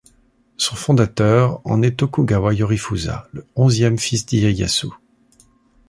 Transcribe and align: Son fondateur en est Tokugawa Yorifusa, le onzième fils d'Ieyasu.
Son 0.57 0.75
fondateur 0.75 1.61
en 1.63 1.83
est 1.83 1.97
Tokugawa 1.99 2.55
Yorifusa, 2.55 3.27
le 3.33 3.45
onzième 3.55 3.99
fils 3.99 4.25
d'Ieyasu. 4.25 4.87